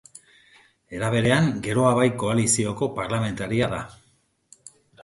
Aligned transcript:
Era 0.99 1.11
berean, 1.17 1.51
Geroa 1.67 1.91
Bai 2.01 2.09
koalizioko 2.25 2.91
parlamentaria 2.99 3.73
da. 3.77 3.85